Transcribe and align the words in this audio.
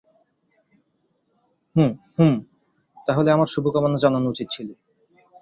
হু, 1.75 1.83
হুমম, 2.17 2.35
তাহলে 3.05 3.29
আমার 3.31 3.47
শুভকামনা 3.47 3.97
জানানো 3.97 4.27
উচিত 4.29 4.47
ছিল। 4.51 4.67